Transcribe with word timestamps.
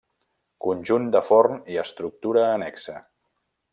Conjunt 0.67 1.05
de 1.15 1.21
forn 1.27 1.61
i 1.75 1.79
estructura 1.83 2.47
annexa. 2.55 2.97